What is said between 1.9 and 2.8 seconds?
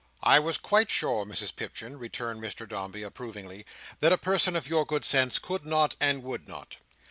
returned Mr